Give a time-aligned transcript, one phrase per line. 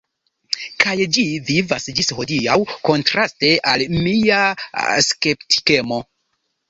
[0.83, 2.55] Kaj ĝi vivas ĝis hodiaŭ,
[2.89, 4.43] kontraste al mia
[5.11, 6.01] skeptikemo.